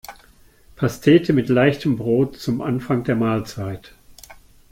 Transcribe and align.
Pastete 0.77 1.31
mit 1.31 1.47
leichtem 1.47 1.95
Brot 1.95 2.35
zum 2.35 2.61
Anfang 2.61 3.03
der 3.03 3.15
Mahlzeit. 3.15 3.93